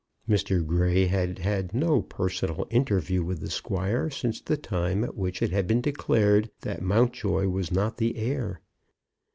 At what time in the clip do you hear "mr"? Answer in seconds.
0.27-0.65